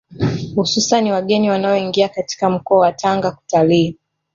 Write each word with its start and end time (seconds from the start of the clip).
Hususani 0.55 1.11
wageni 1.11 1.49
wanaoingia 1.49 2.09
katika 2.09 2.49
mkoa 2.49 2.79
wa 2.79 2.91
Tanga 2.93 3.31
kutalii 3.31 3.97